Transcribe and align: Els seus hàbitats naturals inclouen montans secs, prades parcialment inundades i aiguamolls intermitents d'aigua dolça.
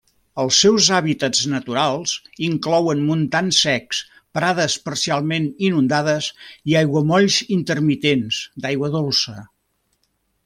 Els 0.43 0.55
seus 0.63 0.85
hàbitats 0.99 1.41
naturals 1.49 2.13
inclouen 2.47 3.03
montans 3.09 3.59
secs, 3.67 3.99
prades 4.37 4.77
parcialment 4.87 5.45
inundades 5.69 6.31
i 6.73 6.79
aiguamolls 6.81 7.37
intermitents 7.59 8.41
d'aigua 8.65 8.91
dolça. 8.99 9.37